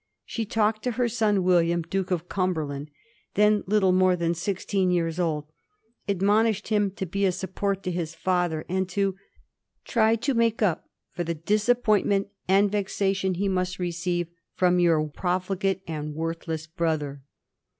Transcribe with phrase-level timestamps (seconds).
[0.25, 2.89] She talked to her son William, Duke of Cumberland,,
[3.35, 5.45] then lit tle more than sixteen years old,
[6.07, 9.15] admonished him to be a support to his father, and to"
[9.91, 14.25] try to make up for the disappointment and vexation he must receive
[14.55, 15.03] from your 1737.
[15.03, 15.19] A FATAL MISTAKE.
[15.19, 17.21] HO profligate and worthless brother."